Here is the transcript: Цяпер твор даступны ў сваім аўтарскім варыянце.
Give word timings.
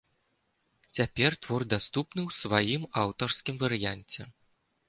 Цяпер 0.99 1.31
твор 1.43 1.61
даступны 1.75 2.21
ў 2.29 2.39
сваім 2.41 2.89
аўтарскім 3.03 3.55
варыянце. 3.67 4.21